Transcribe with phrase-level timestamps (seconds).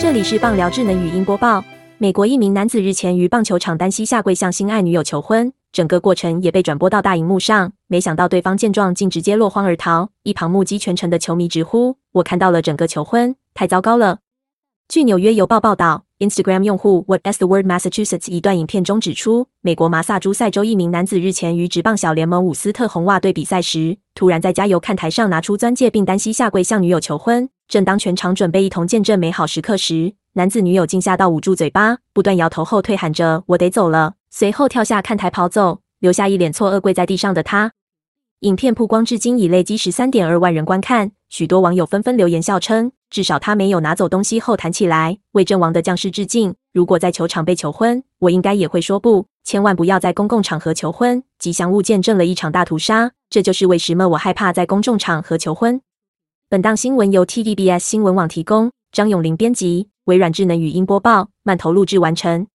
[0.00, 1.62] 这里是棒聊智能语音播报。
[1.98, 7.70] 美国一名男子日前于棒球场单膝下跪向心爱女友求婚，整个过程也被转播到大荧幕上。
[7.86, 14.20] 没想到对方见状竟直接落荒而逃，一旁目击全程的球迷直呼：“我看到了整个求婚，太糟糕了。”
[14.88, 27.50] 据纽约邮报报道，Instagram 用户 What as the word Massachusetts 一段影片中指出，美国马萨诸塞州一名男子日前于职棒小联盟伍斯特红袜队比赛时，突然在加油看台上拿出钻戒，并单膝下跪向女友求婚。
[27.70, 37.70] 正当全场准备一同见证美好时刻时，男子女友竟吓到捂住嘴巴，不断摇头后退，喊着“我得走了”，随后跳下看台跑走，留下一脸错愕跪在地上的他。
[38.40, 46.52] 影片曝光至今已累积十三点二万人观看，许多网友纷纷留言笑称：“至少他没有拿走东西后弹起来，为阵亡的将士致敬。
[46.72, 51.22] 如果在球场被求婚，我应该也会说不，千万不要在公共场合求婚。
[51.38, 55.80] 吉祥物见证了一场大屠杀，这就是为什么我害怕在公众场合求婚。”
[56.50, 62.48] 本档新闻由 TVBS 新闻网提供，张永林编辑，微软智能语音播报，慢投录制完成。